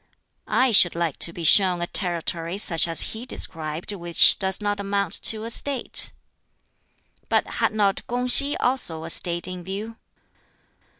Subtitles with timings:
[0.47, 4.79] "I should like to be shown a territory such as he described which does not
[4.79, 6.11] amount to a State."
[7.29, 9.97] "But had not Kung si also a State in view?"